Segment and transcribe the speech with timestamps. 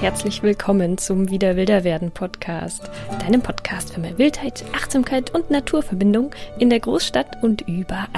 [0.00, 6.34] herzlich willkommen zum Wieder Wilder werden Podcast, deinem Podcast für mehr Wildheit, Achtsamkeit und Naturverbindung
[6.58, 8.08] in der Großstadt und überall.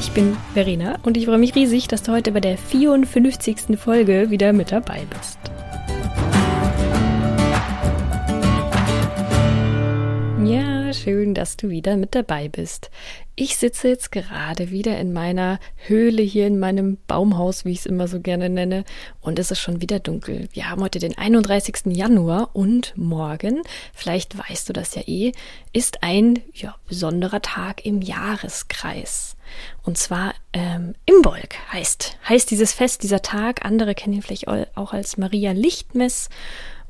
[0.00, 3.78] Ich bin Verena und ich freue mich riesig, dass du heute bei der 54.
[3.78, 5.38] Folge wieder mit dabei bist.
[11.02, 12.90] Schön, dass du wieder mit dabei bist.
[13.34, 17.86] Ich sitze jetzt gerade wieder in meiner Höhle hier in meinem Baumhaus, wie ich es
[17.86, 18.84] immer so gerne nenne,
[19.20, 20.48] und es ist schon wieder dunkel.
[20.52, 21.86] Wir haben heute den 31.
[21.86, 25.32] Januar und morgen, vielleicht weißt du das ja eh,
[25.72, 29.36] ist ein ja, besonderer Tag im Jahreskreis.
[29.82, 33.64] Und zwar ähm, Imbolg heißt, heißt dieses Fest, dieser Tag.
[33.64, 36.28] Andere kennen ihn vielleicht auch als Maria Lichtmess.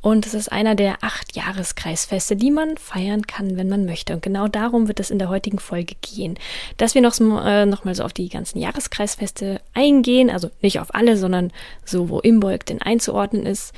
[0.03, 4.15] Und es ist einer der acht Jahreskreisfeste, die man feiern kann, wenn man möchte.
[4.15, 6.37] Und genau darum wird es in der heutigen Folge gehen.
[6.77, 10.93] Dass wir noch, äh, noch mal so auf die ganzen Jahreskreisfeste eingehen, also nicht auf
[10.93, 11.53] alle, sondern
[11.85, 13.73] so, wo Imbolg denn einzuordnen ist.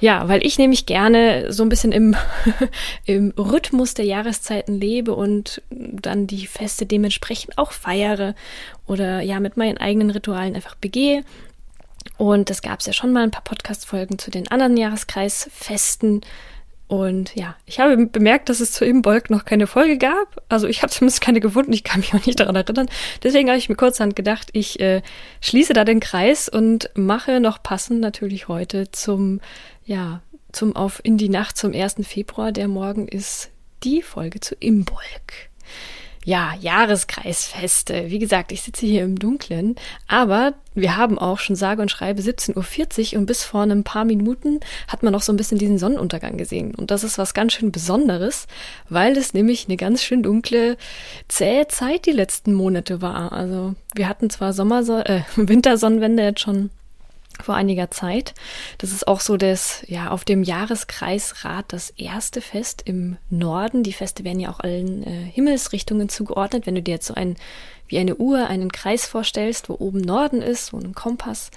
[0.00, 2.16] Ja, weil ich nämlich gerne so ein bisschen im,
[3.04, 8.34] im Rhythmus der Jahreszeiten lebe und dann die Feste dementsprechend auch feiere
[8.86, 11.24] oder ja mit meinen eigenen Ritualen einfach begehe.
[12.16, 16.22] Und es gab ja schon mal ein paar Podcast-Folgen zu den anderen Jahreskreisfesten.
[16.88, 20.42] Und ja, ich habe bemerkt, dass es zu Imbolg noch keine Folge gab.
[20.48, 22.88] Also ich habe zumindest keine gefunden, ich kann mich auch nicht daran erinnern.
[23.22, 25.02] Deswegen habe ich mir kurzhand gedacht, ich äh,
[25.40, 29.40] schließe da den Kreis und mache noch passend natürlich heute zum,
[29.84, 31.96] ja, zum auf in die Nacht zum 1.
[32.02, 33.50] Februar, der morgen ist,
[33.84, 35.47] die Folge zu Imbolg
[36.28, 38.10] ja, Jahreskreisfeste.
[38.10, 39.76] Wie gesagt, ich sitze hier im Dunkeln,
[40.08, 44.04] aber wir haben auch schon sage und schreibe 17.40 Uhr und bis vor ein paar
[44.04, 46.74] Minuten hat man noch so ein bisschen diesen Sonnenuntergang gesehen.
[46.74, 48.46] Und das ist was ganz schön Besonderes,
[48.90, 50.76] weil es nämlich eine ganz schön dunkle,
[51.28, 53.32] zähe Zeit die letzten Monate war.
[53.32, 56.68] Also wir hatten zwar Sommer, äh, Wintersonnenwende jetzt schon
[57.42, 58.34] vor einiger Zeit.
[58.78, 63.82] Das ist auch so das, ja, auf dem Jahreskreisrat das erste Fest im Norden.
[63.82, 66.66] Die Feste werden ja auch allen äh, Himmelsrichtungen zugeordnet.
[66.66, 67.36] Wenn du dir jetzt so ein,
[67.86, 71.50] wie eine Uhr, einen Kreis vorstellst, wo oben Norden ist, so ein Kompass.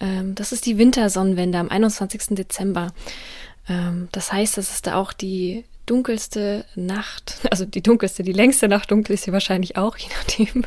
[0.00, 2.36] Ähm, das ist die Wintersonnenwende am 21.
[2.36, 2.92] Dezember.
[3.68, 8.68] Ähm, das heißt, das ist da auch die dunkelste Nacht, also die dunkelste, die längste
[8.68, 10.64] Nacht dunkel ist sie wahrscheinlich auch, je nachdem,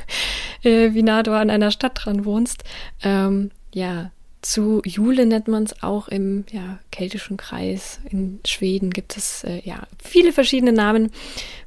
[0.64, 2.64] äh, wie nah du an einer Stadt dran wohnst.
[3.04, 4.12] Ähm, ja,
[4.46, 8.00] zu Jule nennt man es auch im ja, keltischen Kreis.
[8.10, 11.12] In Schweden gibt es äh, ja viele verschiedene Namen.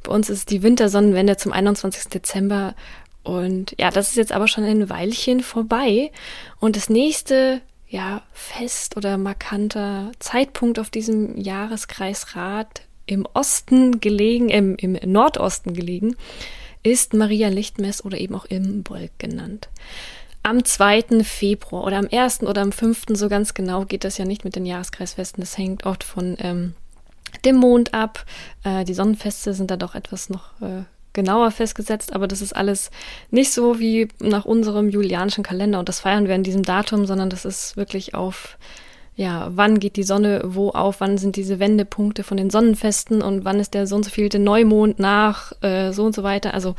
[0.04, 2.04] Bei uns ist die Wintersonnenwende zum 21.
[2.04, 2.76] Dezember.
[3.24, 6.12] Und ja, das ist jetzt aber schon ein Weilchen vorbei.
[6.60, 14.76] Und das nächste ja, fest oder markanter Zeitpunkt auf diesem Jahreskreisrat im Osten gelegen, im,
[14.76, 16.14] im Nordosten gelegen,
[16.84, 19.68] ist Maria Lichtmess oder eben auch Imbolg genannt
[20.48, 21.22] am 2.
[21.22, 22.42] Februar oder am 1.
[22.42, 23.06] oder am 5.
[23.10, 25.42] so ganz genau geht das ja nicht mit den Jahreskreisfesten.
[25.42, 26.74] Das hängt oft von ähm,
[27.44, 28.24] dem Mond ab.
[28.64, 32.90] Äh, die Sonnenfeste sind da doch etwas noch äh, genauer festgesetzt, aber das ist alles
[33.30, 37.30] nicht so wie nach unserem julianischen Kalender und das feiern wir an diesem Datum, sondern
[37.30, 38.56] das ist wirklich auf
[39.18, 43.44] ja, wann geht die Sonne wo auf, wann sind diese Wendepunkte von den Sonnenfesten und
[43.44, 46.54] wann ist der so und so vielte Neumond nach, äh, so und so weiter.
[46.54, 46.76] Also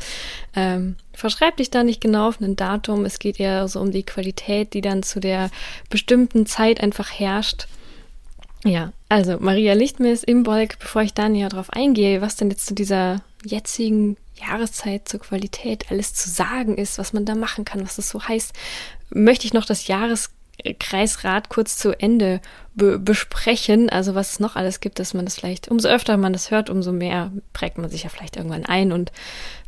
[0.56, 3.04] ähm, verschreib dich da nicht genau auf ein Datum.
[3.04, 5.50] Es geht eher so um die Qualität, die dann zu der
[5.88, 7.66] bestimmten Zeit einfach herrscht.
[8.64, 12.66] Ja, also Maria Lichtmes im Bolk, bevor ich da näher drauf eingehe, was denn jetzt
[12.66, 17.82] zu dieser jetzigen Jahreszeit zur Qualität alles zu sagen ist, was man da machen kann,
[17.82, 18.52] was das so heißt,
[19.10, 20.30] möchte ich noch das Jahres
[20.78, 22.40] Kreisrat kurz zu Ende
[22.74, 23.90] be besprechen.
[23.90, 26.70] Also was es noch alles gibt, dass man das vielleicht, umso öfter man das hört,
[26.70, 29.12] umso mehr prägt man sich ja vielleicht irgendwann ein und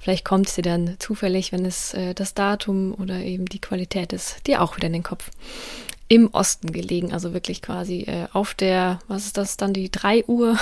[0.00, 4.46] vielleicht kommt sie dann zufällig, wenn es äh, das Datum oder eben die Qualität ist,
[4.46, 5.30] dir auch wieder in den Kopf.
[6.08, 10.26] Im Osten gelegen, also wirklich quasi äh, auf der, was ist das dann, die 3
[10.26, 10.58] Uhr,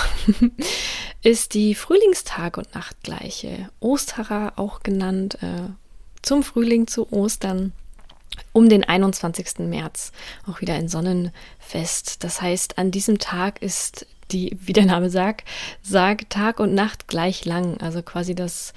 [1.23, 3.69] ist die Frühlingstag- und Nachtgleiche.
[3.81, 5.69] Osterer auch genannt, äh,
[6.21, 7.73] zum Frühling zu Ostern
[8.53, 9.59] um den 21.
[9.59, 10.11] März,
[10.49, 12.23] auch wieder ein Sonnenfest.
[12.23, 15.47] Das heißt, an diesem Tag ist die, wie der Name sagt,
[15.81, 17.77] sagt Tag und Nacht gleich lang.
[17.81, 18.73] Also quasi das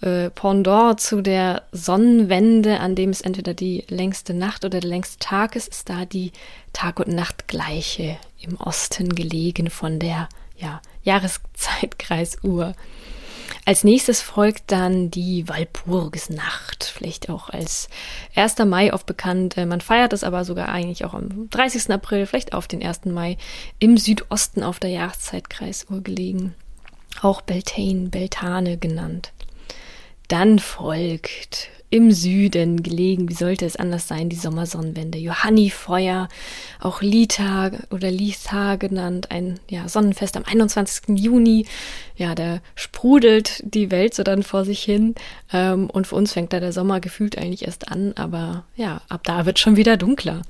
[0.00, 5.18] äh, Pendant zu der Sonnenwende, an dem es entweder die längste Nacht oder der längste
[5.18, 6.32] Tag ist, ist da die
[6.72, 10.28] Tag- und Nachtgleiche im Osten gelegen von der
[10.58, 12.74] ja, Jahreszeitkreisuhr.
[13.64, 17.88] Als nächstes folgt dann die Walpurgisnacht, vielleicht auch als
[18.34, 18.58] 1.
[18.66, 19.56] Mai oft bekannt.
[19.56, 21.90] Äh, man feiert es aber sogar eigentlich auch am 30.
[21.90, 23.06] April, vielleicht auf den 1.
[23.06, 23.36] Mai,
[23.78, 26.54] im Südosten auf der Jahreszeitkreisuhr gelegen.
[27.22, 29.32] Auch Beltane, Beltane genannt.
[30.28, 33.28] Dann folgt im Süden gelegen.
[33.28, 34.28] Wie sollte es anders sein?
[34.28, 35.18] Die Sommersonnenwende.
[35.18, 36.28] Johannifeuer,
[36.80, 39.30] auch Lita oder Litha genannt.
[39.30, 41.18] Ein ja, Sonnenfest am 21.
[41.18, 41.66] Juni.
[42.16, 45.14] Ja, da sprudelt die Welt so dann vor sich hin.
[45.52, 48.12] Ähm, und für uns fängt da der Sommer gefühlt eigentlich erst an.
[48.16, 50.42] Aber ja, ab da wird schon wieder dunkler.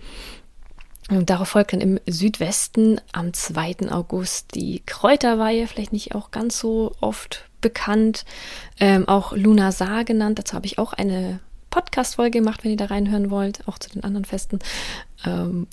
[1.08, 3.90] Und darauf folgt dann im Südwesten am 2.
[3.90, 8.24] August die Kräuterweihe, vielleicht nicht auch ganz so oft bekannt,
[8.78, 10.38] ähm, auch Luna Saar genannt.
[10.38, 11.40] Dazu habe ich auch eine
[11.70, 14.60] Podcast-Folge gemacht, wenn ihr da reinhören wollt, auch zu den anderen Festen.
[15.24, 15.66] Ähm,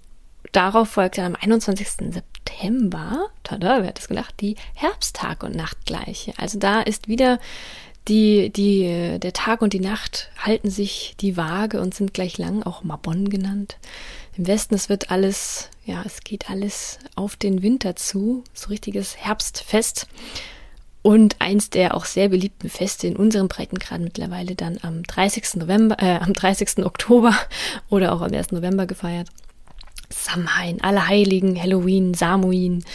[0.51, 2.11] darauf folgt dann am 21.
[2.11, 6.33] September, tada, wer hat das gedacht, die Herbsttag- und Nachtgleiche.
[6.37, 7.39] Also da ist wieder
[8.07, 12.63] die, die, der Tag und die Nacht halten sich die Waage und sind gleich lang,
[12.63, 13.77] auch Mabon genannt.
[14.35, 19.15] Im Westen, es wird alles, ja, es geht alles auf den Winter zu, so richtiges
[19.15, 20.07] Herbstfest.
[21.03, 25.55] Und eins der auch sehr beliebten Feste in unserem Breitengrad mittlerweile dann am 30.
[25.55, 26.85] November, äh, am 30.
[26.85, 27.35] Oktober
[27.89, 28.53] oder auch am 1.
[28.53, 29.27] November gefeiert.
[30.09, 32.85] Samhain, Allerheiligen, Halloween, Samuin.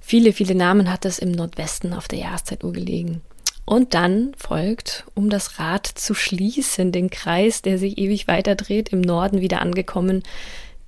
[0.00, 3.20] Viele, viele Namen hat es im Nordwesten auf der Jahreszeituhr gelegen.
[3.66, 8.88] Und dann folgt, um das Rad zu schließen, den Kreis, der sich ewig weiter dreht,
[8.88, 10.22] im Norden wieder angekommen,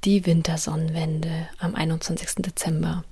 [0.05, 2.37] die Wintersonnenwende am 21.
[2.38, 3.05] Dezember.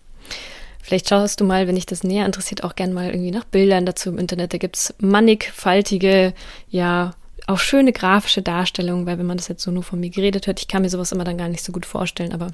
[0.83, 3.85] Vielleicht schaust du mal, wenn dich das näher interessiert, auch gern mal irgendwie nach Bildern
[3.85, 4.55] dazu im Internet.
[4.55, 6.33] Da gibt's mannigfaltige,
[6.69, 7.13] ja,
[7.47, 10.61] auch schöne grafische Darstellungen, weil wenn man das jetzt so nur von mir geredet hört,
[10.61, 12.49] ich kann mir sowas immer dann gar nicht so gut vorstellen, aber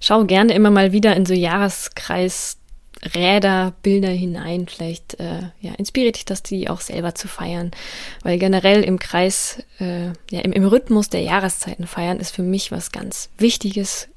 [0.00, 2.58] schau gerne immer mal wieder in so Jahreskreis
[3.14, 4.68] Räder, Bilder hinein.
[4.68, 7.72] Vielleicht äh, ja, inspiriert dich das, die auch selber zu feiern.
[8.22, 12.70] Weil generell im Kreis, äh, ja, im, im Rhythmus der Jahreszeiten feiern ist für mich
[12.70, 14.08] was ganz Wichtiges.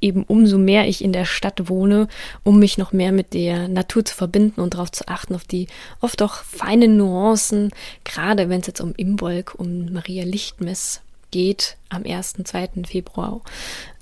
[0.00, 2.08] Eben umso mehr ich in der Stadt wohne,
[2.44, 5.66] um mich noch mehr mit der Natur zu verbinden und darauf zu achten, auf die
[6.00, 7.70] oft auch feinen Nuancen,
[8.04, 12.68] gerade wenn es jetzt um Imbolg, um Maria Lichtmess geht, am 1., 2.
[12.86, 13.40] Februar.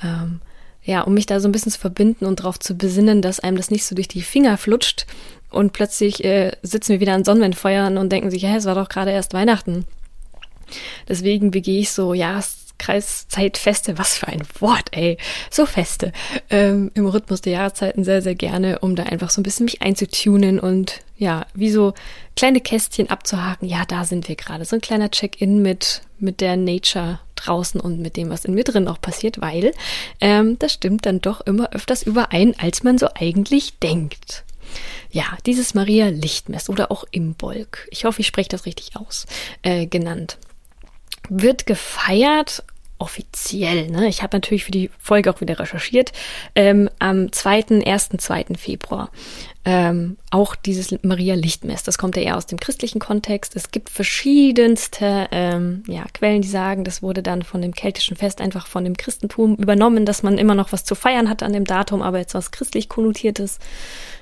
[0.02, 0.40] Ähm,
[0.84, 3.56] ja, um mich da so ein bisschen zu verbinden und darauf zu besinnen, dass einem
[3.56, 5.06] das nicht so durch die Finger flutscht
[5.50, 8.88] und plötzlich äh, sitzen wir wieder an Sonnenwendfeuern und denken sich, hä, es war doch
[8.88, 9.84] gerade erst Weihnachten.
[11.08, 12.14] Deswegen begehe ich so
[12.86, 15.18] Jahreskreiszeitfeste, was für ein Wort, ey,
[15.50, 16.12] so Feste,
[16.50, 19.82] ähm, im Rhythmus der Jahreszeiten sehr, sehr gerne, um da einfach so ein bisschen mich
[19.82, 21.94] einzutunen und ja, wie so
[22.34, 24.64] kleine Kästchen abzuhaken, ja, da sind wir gerade.
[24.64, 28.64] So ein kleiner Check-in mit, mit der Nature draußen und mit dem, was in mir
[28.64, 29.72] drin auch passiert, weil
[30.20, 34.44] ähm, das stimmt dann doch immer öfters überein, als man so eigentlich denkt.
[35.10, 39.24] Ja, dieses Maria Lichtmess oder auch Imbolg, ich hoffe, ich spreche das richtig aus,
[39.62, 40.36] äh, genannt,
[41.28, 42.64] wird gefeiert
[42.98, 44.08] offiziell, ne?
[44.08, 46.12] Ich habe natürlich für die Folge auch wieder recherchiert,
[46.54, 48.46] ähm, am 2., 1., 2.
[48.56, 49.10] Februar.
[49.66, 53.54] Ähm, auch dieses Maria Lichtmess, das kommt ja eher aus dem christlichen Kontext.
[53.54, 58.40] Es gibt verschiedenste ähm, ja, Quellen, die sagen, das wurde dann von dem keltischen Fest
[58.40, 61.64] einfach von dem Christentum übernommen, dass man immer noch was zu feiern hat an dem
[61.64, 63.58] Datum, aber jetzt was christlich konnotiertes.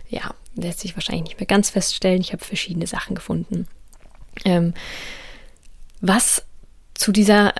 [0.08, 2.20] Ja, lässt sich wahrscheinlich nicht mehr ganz feststellen.
[2.20, 3.68] Ich habe verschiedene Sachen gefunden.
[4.44, 4.74] Ähm,
[6.00, 6.42] was
[6.94, 7.54] zu dieser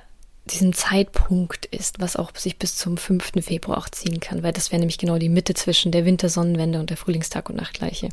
[0.46, 3.32] diesem Zeitpunkt ist, was auch sich bis zum 5.
[3.40, 6.90] Februar auch ziehen kann, weil das wäre nämlich genau die Mitte zwischen der Wintersonnenwende und
[6.90, 8.10] der Frühlingstag- und Nachtgleiche.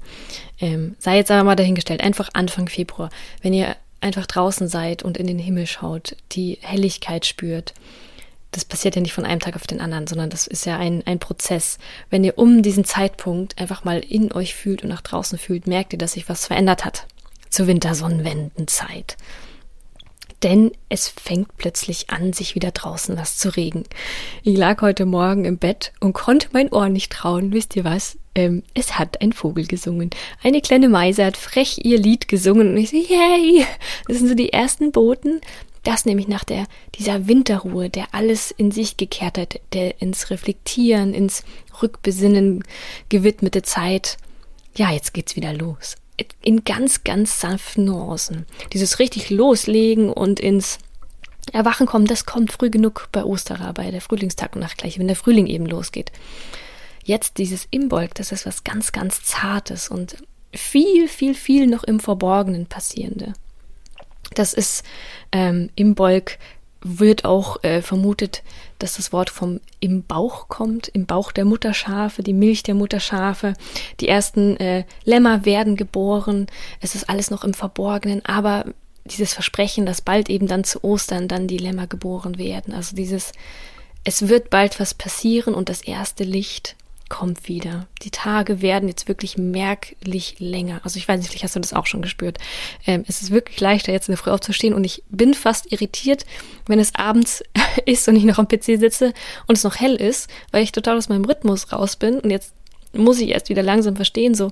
[0.59, 3.09] Ähm, sei jetzt aber mal dahingestellt, einfach Anfang Februar,
[3.41, 7.73] wenn ihr einfach draußen seid und in den Himmel schaut, die Helligkeit spürt,
[8.51, 11.03] das passiert ja nicht von einem Tag auf den anderen, sondern das ist ja ein,
[11.05, 11.77] ein Prozess.
[12.09, 15.93] Wenn ihr um diesen Zeitpunkt einfach mal in euch fühlt und nach draußen fühlt, merkt
[15.93, 17.07] ihr, dass sich was verändert hat
[17.49, 19.17] zur Wintersonnenwendenzeit
[20.43, 23.83] denn es fängt plötzlich an, sich wieder draußen was zu regen.
[24.43, 27.53] Ich lag heute Morgen im Bett und konnte mein Ohr nicht trauen.
[27.53, 28.17] Wisst ihr was?
[28.33, 30.09] Ähm, es hat ein Vogel gesungen.
[30.41, 33.65] Eine kleine Meise hat frech ihr Lied gesungen und ich so, yay!
[34.07, 35.41] Das sind so die ersten Boten.
[35.83, 41.13] Das nämlich nach der, dieser Winterruhe, der alles in sich gekehrt hat, der ins Reflektieren,
[41.13, 41.43] ins
[41.81, 42.63] Rückbesinnen
[43.09, 44.17] gewidmete Zeit.
[44.75, 45.95] Ja, jetzt geht's wieder los
[46.41, 48.45] in ganz, ganz sanften Nuancen.
[48.73, 50.79] Dieses richtig loslegen und ins
[51.51, 55.15] Erwachen kommen, das kommt früh genug bei Osterer, bei der Frühlingstag und Nachtgleiche, wenn der
[55.15, 56.11] Frühling eben losgeht.
[57.03, 60.17] Jetzt dieses Imbolg, das ist was ganz, ganz Zartes und
[60.53, 63.33] viel, viel, viel noch im Verborgenen passierende.
[64.33, 64.83] Das ist
[65.31, 66.37] ähm, Imbolg
[66.83, 68.43] wird auch äh, vermutet,
[68.83, 73.53] dass das Wort vom im Bauch kommt, im Bauch der Mutterschafe, die Milch der Mutterschafe.
[73.99, 76.47] Die ersten äh, Lämmer werden geboren.
[76.79, 78.65] Es ist alles noch im Verborgenen, aber
[79.05, 82.73] dieses Versprechen, dass bald eben dann zu Ostern dann die Lämmer geboren werden.
[82.73, 83.31] Also dieses,
[84.03, 86.75] es wird bald was passieren und das erste Licht
[87.11, 87.87] kommt wieder.
[88.03, 90.79] Die Tage werden jetzt wirklich merklich länger.
[90.85, 92.37] Also ich weiß nicht, vielleicht hast du das auch schon gespürt.
[92.87, 96.25] Ähm, es ist wirklich leichter, jetzt in der Früh aufzustehen und ich bin fast irritiert,
[96.67, 97.43] wenn es abends
[97.85, 99.13] ist und ich noch am PC sitze
[99.45, 102.53] und es noch hell ist, weil ich total aus meinem Rhythmus raus bin und jetzt
[102.93, 104.49] muss ich erst wieder langsam verstehen, so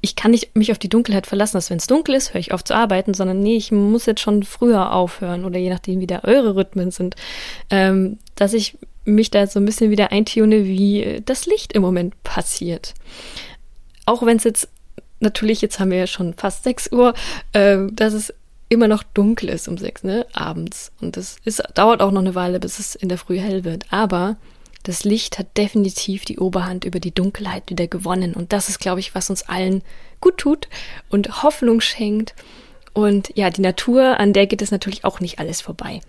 [0.00, 2.52] ich kann nicht mich auf die Dunkelheit verlassen, dass wenn es dunkel ist, höre ich
[2.52, 6.06] auf zu arbeiten, sondern nee, ich muss jetzt schon früher aufhören oder je nachdem, wie
[6.06, 7.16] da eure Rhythmen sind,
[7.70, 12.22] ähm, dass ich mich da so ein bisschen wieder eintune, wie das Licht im Moment
[12.22, 12.94] passiert.
[14.06, 14.68] Auch wenn es jetzt,
[15.20, 17.14] natürlich, jetzt haben wir ja schon fast 6 Uhr,
[17.52, 18.34] äh, dass es
[18.68, 20.92] immer noch dunkel ist um 6, ne, abends.
[21.00, 23.92] Und das ist, dauert auch noch eine Weile, bis es in der Früh hell wird.
[23.92, 24.36] Aber
[24.82, 28.34] das Licht hat definitiv die Oberhand über die Dunkelheit wieder gewonnen.
[28.34, 29.82] Und das ist, glaube ich, was uns allen
[30.20, 30.68] gut tut
[31.10, 32.34] und Hoffnung schenkt.
[32.94, 36.00] Und ja, die Natur, an der geht es natürlich auch nicht alles vorbei.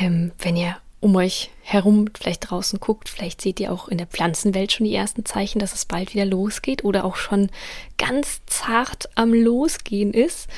[0.00, 4.06] Ähm, wenn ihr um euch herum vielleicht draußen guckt, vielleicht seht ihr auch in der
[4.06, 7.50] Pflanzenwelt schon die ersten Zeichen, dass es bald wieder losgeht oder auch schon
[7.98, 10.48] ganz zart am Losgehen ist.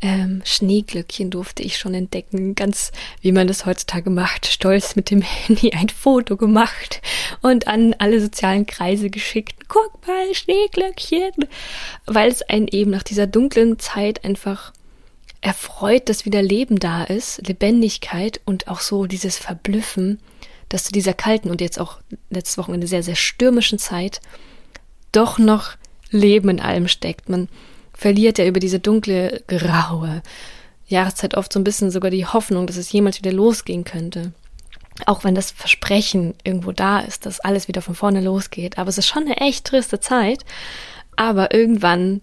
[0.00, 5.22] Ähm, Schneeglöckchen durfte ich schon entdecken, ganz wie man das heutzutage macht, stolz mit dem
[5.46, 7.00] Handy ein Foto gemacht
[7.40, 9.68] und an alle sozialen Kreise geschickt.
[9.68, 11.32] Guck mal, Schneeglöckchen,
[12.06, 14.72] weil es einen eben nach dieser dunklen Zeit einfach
[15.42, 20.20] erfreut, dass wieder Leben da ist, Lebendigkeit und auch so dieses Verblüffen,
[20.68, 21.98] dass zu dieser kalten und jetzt auch
[22.30, 24.20] letztes Wochenende sehr, sehr stürmischen Zeit
[25.10, 25.72] doch noch
[26.10, 27.28] Leben in allem steckt.
[27.28, 27.48] Man
[27.92, 30.22] verliert ja über diese dunkle, graue
[30.86, 34.32] Jahreszeit oft so ein bisschen sogar die Hoffnung, dass es jemals wieder losgehen könnte.
[35.06, 38.78] Auch wenn das Versprechen irgendwo da ist, dass alles wieder von vorne losgeht.
[38.78, 40.44] Aber es ist schon eine echt triste Zeit.
[41.16, 42.20] Aber irgendwann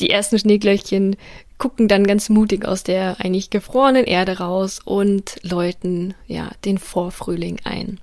[0.00, 1.16] die ersten Schneeglöckchen
[1.64, 7.58] gucken dann ganz mutig aus der eigentlich gefrorenen Erde raus und läuten ja den Vorfrühling
[7.64, 8.00] ein.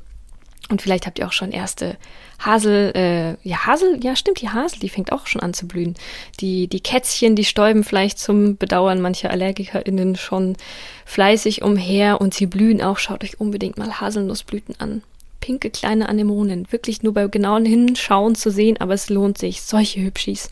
[0.69, 1.95] Und vielleicht habt ihr auch schon erste
[2.39, 5.93] Hasel, äh, ja, Hasel, ja, stimmt, die Hasel, die fängt auch schon an zu blühen.
[6.39, 10.57] Die, die Kätzchen, die stäuben vielleicht zum Bedauern mancher AllergikerInnen schon
[11.05, 12.97] fleißig umher und sie blühen auch.
[12.97, 15.03] Schaut euch unbedingt mal Haselnussblüten an.
[15.39, 16.71] Pinke kleine Anemonen.
[16.71, 19.61] Wirklich nur bei genauen Hinschauen zu sehen, aber es lohnt sich.
[19.61, 20.49] Solche Hübschis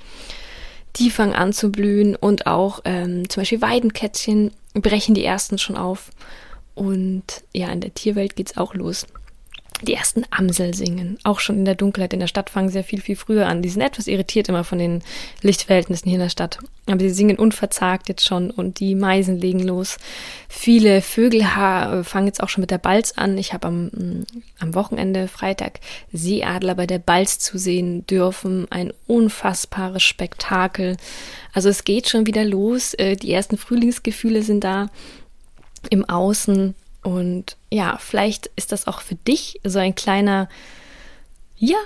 [0.95, 5.77] die fangen an zu blühen und auch ähm, zum Beispiel Weidenkätzchen brechen die ersten schon
[5.77, 6.09] auf.
[6.75, 9.05] Und ja, in der Tierwelt geht's auch los
[9.81, 11.17] die ersten Amsel singen.
[11.23, 13.61] Auch schon in der Dunkelheit in der Stadt fangen sehr viel, viel früher an.
[13.61, 15.01] Die sind etwas irritiert immer von den
[15.41, 16.59] Lichtverhältnissen hier in der Stadt.
[16.87, 19.97] Aber sie singen unverzagt jetzt schon und die Meisen legen los.
[20.49, 21.43] Viele Vögel
[22.03, 23.37] fangen jetzt auch schon mit der Balz an.
[23.37, 24.25] Ich habe am, mm,
[24.59, 25.79] am Wochenende, Freitag,
[26.11, 28.67] Seeadler bei der Balz zu sehen dürfen.
[28.71, 30.97] Ein unfassbares Spektakel.
[31.53, 32.93] Also es geht schon wieder los.
[32.95, 34.87] Äh, die ersten Frühlingsgefühle sind da
[35.89, 36.75] im Außen
[37.09, 40.49] und ja, vielleicht ist das auch für dich so ein kleiner,
[41.57, 41.77] ja,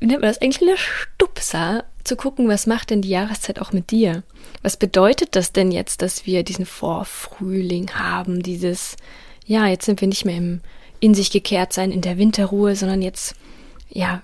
[0.00, 3.72] wie nennt man das, ein kleiner Stupser, zu gucken, was macht denn die Jahreszeit auch
[3.72, 4.24] mit dir?
[4.62, 8.96] Was bedeutet das denn jetzt, dass wir diesen Vorfrühling haben, dieses,
[9.46, 10.60] ja, jetzt sind wir nicht mehr im
[11.02, 13.34] in sich gekehrt sein, in der Winterruhe, sondern jetzt,
[13.90, 14.22] ja,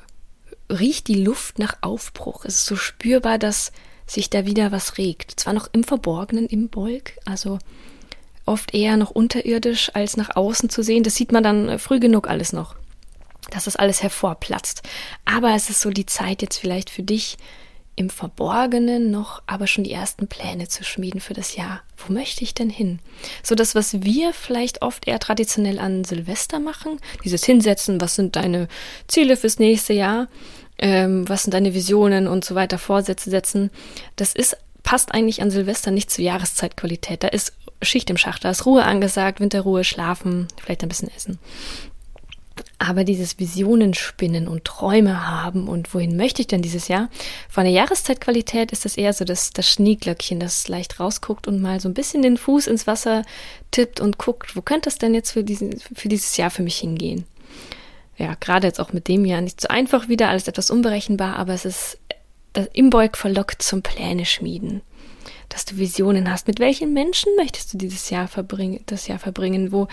[0.71, 2.45] riecht die Luft nach Aufbruch.
[2.45, 3.73] Es ist so spürbar, dass
[4.07, 5.41] sich da wieder was regt.
[5.41, 7.59] Zwar noch im Verborgenen, im Bolk, also
[8.49, 11.05] oft eher noch unterirdisch als nach außen zu sehen.
[11.05, 12.75] Das sieht man dann äh, früh genug alles noch,
[13.51, 14.83] dass das alles hervorplatzt.
[15.25, 17.37] Aber es ist so die Zeit jetzt vielleicht für dich
[17.99, 21.83] im Verborgenen noch aber schon die ersten Pläne zu schmieden für das Jahr.
[21.97, 23.01] Wo möchte ich denn hin?
[23.43, 28.37] So das, was wir vielleicht oft eher traditionell an Silvester machen, dieses Hinsetzen, was sind
[28.37, 28.69] deine
[29.09, 30.29] Ziele fürs nächste Jahr,
[30.79, 33.71] ähm, was sind deine Visionen und so weiter, Vorsätze setzen,
[34.15, 34.57] das ist
[34.89, 37.23] passt eigentlich an Silvester nicht zur Jahreszeitqualität.
[37.23, 41.39] Da ist Schicht im Schacht, da ist Ruhe angesagt, Winterruhe, schlafen, vielleicht ein bisschen essen.
[42.81, 47.09] Aber dieses Visionen spinnen und Träume haben und wohin möchte ich denn dieses Jahr?
[47.49, 51.81] Von der Jahreszeitqualität ist das eher so das, das Schneeglöckchen, das leicht rausguckt und mal
[51.81, 53.25] so ein bisschen den Fuß ins Wasser
[53.71, 56.79] tippt und guckt, wo könnte es denn jetzt für, diesen, für dieses Jahr für mich
[56.79, 57.25] hingehen?
[58.17, 61.55] Ja, gerade jetzt auch mit dem Jahr nicht so einfach wieder, alles etwas unberechenbar, aber
[61.55, 61.99] es ist,
[62.53, 64.83] das Imbolg verlockt zum Pläne schmieden
[65.49, 66.47] dass du Visionen hast.
[66.47, 69.73] Mit welchen Menschen möchtest du dieses Jahr verbringen, das Jahr verbringen?
[69.73, 69.89] Wo,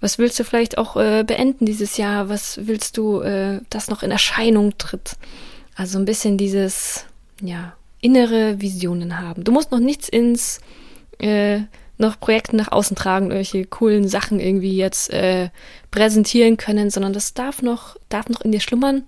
[0.00, 2.28] was willst du vielleicht auch äh, beenden dieses Jahr?
[2.28, 5.16] Was willst du, äh, das noch in Erscheinung tritt?
[5.74, 7.04] Also ein bisschen dieses,
[7.40, 9.44] ja, innere Visionen haben.
[9.44, 10.60] Du musst noch nichts ins,
[11.18, 11.60] äh,
[11.98, 15.50] noch Projekte nach außen tragen, irgendwelche coolen Sachen irgendwie jetzt äh,
[15.90, 19.02] präsentieren können, sondern das darf noch, darf noch in dir schlummern.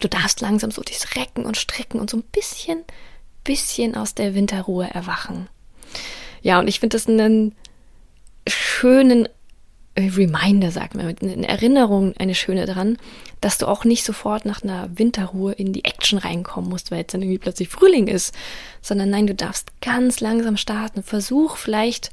[0.00, 2.84] Du darfst langsam so dich recken und strecken und so ein bisschen
[3.48, 5.48] bisschen aus der Winterruhe erwachen.
[6.42, 7.54] Ja, und ich finde das einen
[8.46, 9.26] schönen
[9.98, 12.98] Reminder, sagt man, eine Erinnerung, eine schöne dran,
[13.40, 17.14] dass du auch nicht sofort nach einer Winterruhe in die Action reinkommen musst, weil jetzt
[17.14, 18.34] dann irgendwie plötzlich Frühling ist,
[18.82, 21.02] sondern nein, du darfst ganz langsam starten.
[21.02, 22.12] Versuch vielleicht,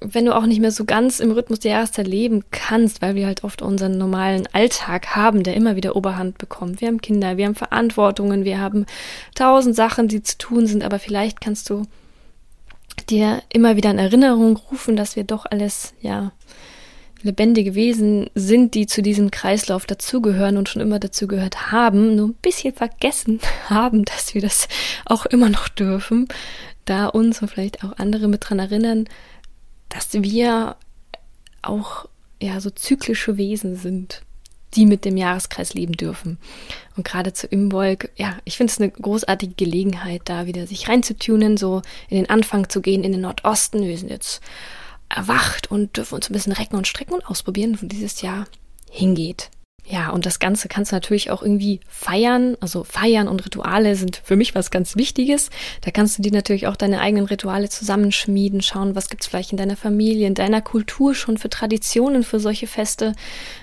[0.00, 3.26] wenn du auch nicht mehr so ganz im Rhythmus der Jahreszeit leben kannst, weil wir
[3.26, 6.80] halt oft unseren normalen Alltag haben, der immer wieder Oberhand bekommt.
[6.80, 8.86] Wir haben Kinder, wir haben Verantwortungen, wir haben
[9.34, 11.82] tausend Sachen, die zu tun sind, aber vielleicht kannst du
[13.10, 16.32] dir immer wieder in Erinnerung rufen, dass wir doch alles, ja,
[17.22, 22.34] lebendige Wesen sind, die zu diesem Kreislauf dazugehören und schon immer dazugehört haben, nur ein
[22.34, 24.68] bisschen vergessen haben, dass wir das
[25.04, 26.28] auch immer noch dürfen,
[26.84, 29.06] da uns und vielleicht auch andere mit dran erinnern,
[29.88, 30.76] dass wir
[31.62, 32.06] auch
[32.40, 34.22] ja so zyklische Wesen sind,
[34.74, 36.38] die mit dem Jahreskreis leben dürfen.
[36.96, 41.56] Und gerade zu Imbolg, ja, ich finde es eine großartige Gelegenheit, da wieder sich reinzutunen,
[41.56, 43.82] so in den Anfang zu gehen, in den Nordosten.
[43.82, 44.42] Wir sind jetzt
[45.08, 48.46] erwacht und dürfen uns ein bisschen recken und strecken und ausprobieren, wo dieses Jahr
[48.90, 49.50] hingeht.
[49.90, 52.58] Ja, und das Ganze kannst du natürlich auch irgendwie feiern.
[52.60, 55.48] Also feiern und Rituale sind für mich was ganz Wichtiges.
[55.80, 59.56] Da kannst du dir natürlich auch deine eigenen Rituale zusammenschmieden, schauen, was gibt's vielleicht in
[59.56, 63.14] deiner Familie, in deiner Kultur schon für Traditionen für solche Feste.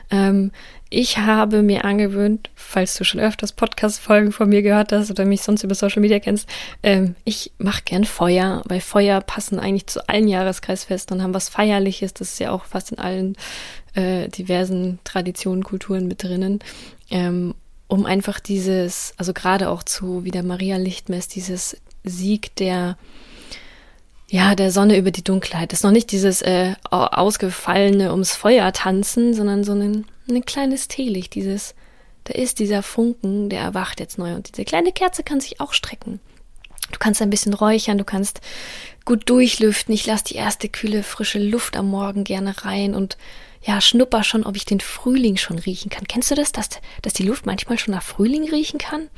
[0.09, 0.51] Ähm,
[0.95, 5.41] ich habe mir angewöhnt, falls du schon öfters Podcast-Folgen von mir gehört hast oder mich
[5.41, 6.47] sonst über Social Media kennst,
[6.83, 11.49] ähm, ich mache gern Feuer, weil Feuer passen eigentlich zu allen Jahreskreisfesten und haben was
[11.49, 12.13] Feierliches.
[12.13, 13.35] Das ist ja auch fast in allen
[13.93, 16.59] äh, diversen Traditionen, Kulturen mit drinnen.
[17.09, 17.55] Ähm,
[17.87, 21.75] um einfach dieses, also gerade auch zu wie der Maria Lichtmess, dieses
[22.05, 22.97] Sieg der
[24.27, 25.71] ja, der Sonne über die Dunkelheit.
[25.71, 30.87] Das ist noch nicht dieses äh, ausgefallene ums Feuer tanzen, sondern so ein ein kleines
[30.87, 31.75] Teelicht, dieses,
[32.25, 34.35] da ist dieser Funken, der erwacht jetzt neu.
[34.35, 36.19] Und diese kleine Kerze kann sich auch strecken.
[36.91, 38.41] Du kannst ein bisschen räuchern, du kannst
[39.05, 39.93] gut durchlüften.
[39.93, 43.17] Ich lasse die erste kühle, frische Luft am Morgen gerne rein und
[43.63, 46.07] ja, schnupper schon, ob ich den Frühling schon riechen kann.
[46.07, 46.69] Kennst du das, dass,
[47.01, 49.09] dass die Luft manchmal schon nach Frühling riechen kann?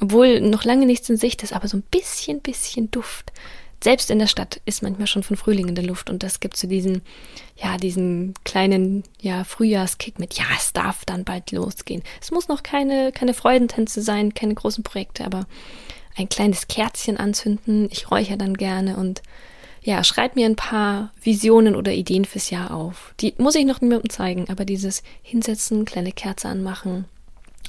[0.00, 3.32] Obwohl noch lange nichts in Sicht ist, aber so ein bisschen, bisschen Duft
[3.82, 6.56] selbst in der Stadt ist manchmal schon von Frühling in der Luft und das gibt
[6.56, 7.02] so diesen,
[7.56, 12.02] ja, diesen kleinen, ja, Frühjahrskick mit, ja, es darf dann bald losgehen.
[12.20, 15.46] Es muss noch keine, keine Freudentänze sein, keine großen Projekte, aber
[16.16, 17.88] ein kleines Kerzchen anzünden.
[17.90, 19.22] Ich räuchere dann gerne und
[19.82, 23.14] ja, schreib mir ein paar Visionen oder Ideen fürs Jahr auf.
[23.20, 27.06] Die muss ich noch niemandem zeigen, aber dieses Hinsetzen, kleine Kerze anmachen,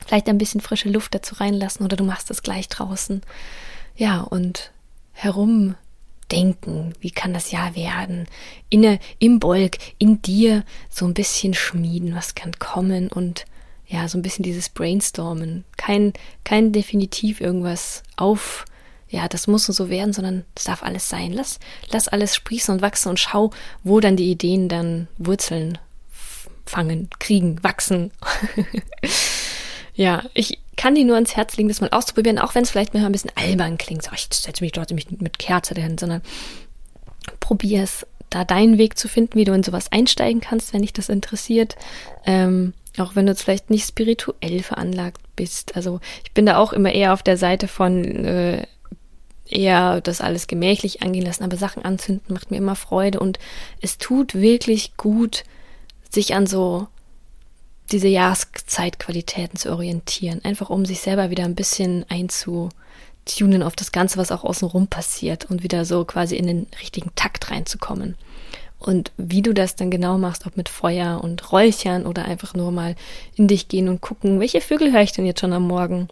[0.05, 3.21] vielleicht ein bisschen frische Luft dazu reinlassen oder du machst es gleich draußen.
[3.95, 4.71] Ja, und
[5.13, 5.75] herum
[6.31, 6.93] denken?
[6.99, 8.27] Wie kann das Jahr werden?
[8.69, 13.45] Inne, im Bolk, in dir so ein bisschen schmieden, was kann kommen und
[13.87, 15.65] ja, so ein bisschen dieses Brainstormen.
[15.75, 16.13] Kein,
[16.45, 18.65] kein definitiv irgendwas auf,
[19.09, 21.33] ja, das muss so werden, sondern es darf alles sein.
[21.33, 23.51] Lass, lass alles sprießen und wachsen und schau,
[23.83, 25.77] wo dann die Ideen dann Wurzeln
[26.65, 28.11] fangen, kriegen, wachsen.
[29.93, 32.95] ja, ich, kann dir nur ans Herz legen, das mal auszuprobieren, auch wenn es vielleicht
[32.95, 34.01] mir ein bisschen albern klingt.
[34.01, 36.23] So, ich setze mich dort mit Kerze dahin, sondern
[37.39, 40.91] probier es, da deinen Weg zu finden, wie du in sowas einsteigen kannst, wenn dich
[40.91, 41.75] das interessiert.
[42.25, 45.75] Ähm, auch wenn du jetzt vielleicht nicht spirituell veranlagt bist.
[45.75, 48.65] Also ich bin da auch immer eher auf der Seite von äh,
[49.45, 53.37] eher das alles gemächlich angehen lassen, aber Sachen anzünden macht mir immer Freude und
[53.81, 55.43] es tut wirklich gut,
[56.09, 56.87] sich an so
[57.91, 64.17] diese Jahreszeitqualitäten zu orientieren, einfach um sich selber wieder ein bisschen einzutunen auf das Ganze,
[64.17, 68.15] was auch außenrum passiert und wieder so quasi in den richtigen Takt reinzukommen.
[68.81, 72.71] Und wie du das dann genau machst, ob mit Feuer und Räuchern oder einfach nur
[72.71, 72.95] mal
[73.35, 76.07] in dich gehen und gucken, welche Vögel höre ich denn jetzt schon am Morgen?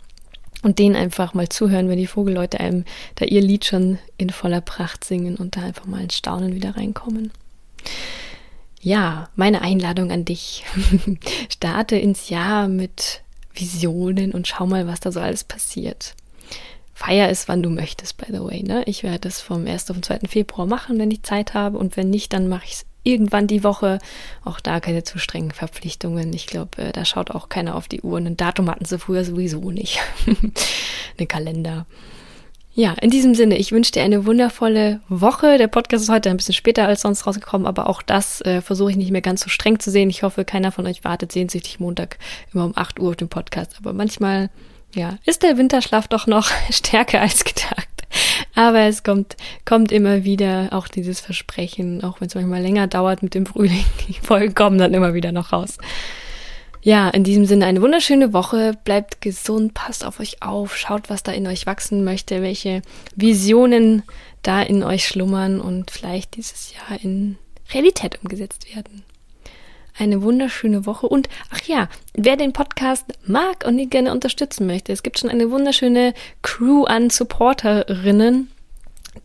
[0.61, 2.83] Und denen einfach mal zuhören, wenn die Vogelleute einem
[3.15, 6.75] da ihr Lied schon in voller Pracht singen und da einfach mal ins Staunen wieder
[6.75, 7.31] reinkommen.
[8.81, 10.63] Ja, meine Einladung an dich.
[11.49, 13.21] Starte ins Jahr mit
[13.53, 16.15] Visionen und schau mal, was da so alles passiert.
[16.93, 18.63] Feier es, wann du möchtest, by the way.
[18.63, 18.83] Ne?
[18.85, 19.89] Ich werde das vom 1.
[19.91, 20.19] auf 2.
[20.27, 21.77] Februar machen, wenn ich Zeit habe.
[21.77, 23.99] Und wenn nicht, dann mache ich es irgendwann die Woche.
[24.43, 26.31] Auch da keine zu strengen Verpflichtungen.
[26.33, 28.17] Ich glaube, äh, da schaut auch keiner auf die Uhr.
[28.17, 29.99] Ein Datum hatten sie früher sowieso nicht.
[31.17, 31.85] Ein Kalender.
[32.79, 35.57] Ja, in diesem Sinne, ich wünsche dir eine wundervolle Woche.
[35.57, 38.91] Der Podcast ist heute ein bisschen später als sonst rausgekommen, aber auch das äh, versuche
[38.91, 40.09] ich nicht mehr ganz so streng zu sehen.
[40.09, 42.17] Ich hoffe, keiner von euch wartet sehnsüchtig Montag
[42.53, 43.75] immer um 8 Uhr auf den Podcast.
[43.79, 44.49] Aber manchmal,
[44.95, 47.89] ja, ist der Winterschlaf doch noch stärker als gedacht.
[48.55, 53.21] Aber es kommt, kommt immer wieder auch dieses Versprechen, auch wenn es manchmal länger dauert
[53.21, 53.83] mit dem Frühling.
[54.07, 55.79] Die Folgen kommen dann immer wieder noch raus.
[56.81, 58.73] Ja, in diesem Sinne eine wunderschöne Woche.
[58.85, 62.81] Bleibt gesund, passt auf euch auf, schaut, was da in euch wachsen möchte, welche
[63.15, 64.03] Visionen
[64.43, 67.37] da in euch schlummern und vielleicht dieses Jahr in
[67.73, 69.03] Realität umgesetzt werden.
[69.97, 74.93] eine wunderschöne Woche und ach ja, wer den Podcast mag und ihn gerne unterstützen möchte,
[74.93, 78.49] es gibt schon eine wunderschöne Crew an Supporterinnen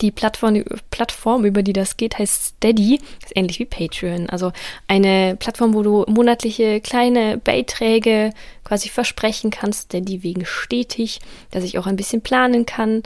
[0.01, 3.01] die Plattform, Plattform, über die das geht, heißt Steady.
[3.23, 4.29] Ist ähnlich wie Patreon.
[4.29, 4.53] Also
[4.88, 8.33] eine Plattform, wo du monatliche kleine Beiträge
[8.64, 13.03] quasi versprechen kannst, Steady wegen stetig, dass ich auch ein bisschen planen kann.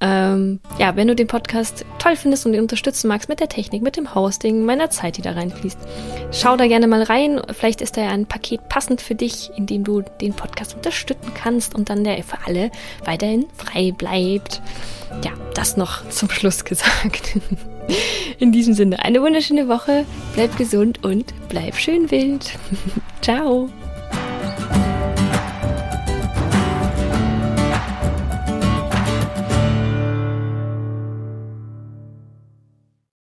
[0.00, 3.82] Ähm, ja, wenn du den Podcast toll findest und ihn unterstützen magst mit der Technik,
[3.82, 5.78] mit dem Hosting, meiner Zeit, die da reinfließt,
[6.32, 7.40] schau da gerne mal rein.
[7.52, 11.32] Vielleicht ist da ja ein Paket passend für dich, in dem du den Podcast unterstützen
[11.34, 12.72] kannst und dann der für alle
[13.04, 14.60] weiterhin frei bleibt.
[15.24, 17.38] Ja, das noch zum Schluss gesagt.
[18.38, 22.52] In diesem Sinne, eine wunderschöne Woche, bleib gesund und bleib schön wild.
[23.20, 23.68] Ciao.